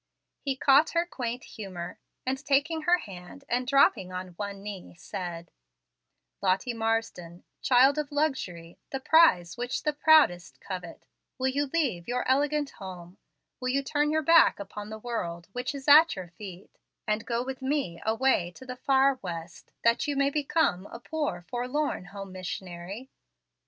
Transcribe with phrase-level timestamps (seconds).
[0.39, 5.51] He caught her quaint humor, and, taking her hand and dropping on one knee, said:
[6.41, 11.05] "Lottie Marsden, child of luxury, the prize which the proudest covet,
[11.37, 13.19] will you leave your elegant home,
[13.59, 17.43] will you turn your back upon the world which is at your feet, and go
[17.43, 22.31] with me away to the far West, that you may become a poor, forlorn home
[22.31, 23.11] missionary?"